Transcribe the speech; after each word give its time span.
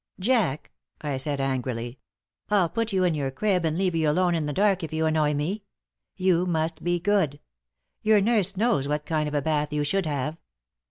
"Jack," 0.19 0.71
I 1.01 1.17
said, 1.17 1.39
angrily, 1.39 1.99
"I'll 2.49 2.69
put 2.69 2.91
you 2.91 3.03
in 3.03 3.13
your 3.13 3.29
crib 3.29 3.63
and 3.63 3.77
leave 3.77 3.93
you 3.93 4.09
alone 4.09 4.33
in 4.33 4.47
the 4.47 4.51
dark 4.51 4.81
if 4.83 4.91
you 4.91 5.05
annoy 5.05 5.35
me. 5.35 5.61
You 6.15 6.47
must 6.47 6.83
be 6.83 6.99
good! 6.99 7.39
Your 8.01 8.19
nurse 8.19 8.57
knows 8.57 8.87
what 8.87 9.05
kind 9.05 9.27
of 9.27 9.35
a 9.35 9.43
bath 9.43 9.71
you 9.71 9.83
should 9.83 10.07
have." 10.07 10.39